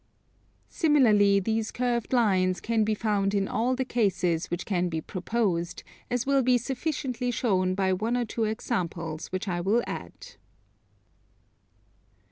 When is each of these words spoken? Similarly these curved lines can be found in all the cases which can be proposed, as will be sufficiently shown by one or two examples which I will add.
Similarly 0.69 1.39
these 1.39 1.69
curved 1.69 2.11
lines 2.11 2.59
can 2.59 2.83
be 2.83 2.95
found 2.95 3.35
in 3.35 3.47
all 3.47 3.75
the 3.75 3.85
cases 3.85 4.47
which 4.47 4.65
can 4.65 4.89
be 4.89 4.99
proposed, 4.99 5.83
as 6.09 6.25
will 6.25 6.41
be 6.41 6.57
sufficiently 6.57 7.29
shown 7.29 7.75
by 7.75 7.93
one 7.93 8.17
or 8.17 8.25
two 8.25 8.45
examples 8.45 9.27
which 9.27 9.47
I 9.47 9.61
will 9.61 9.83
add. 9.85 10.37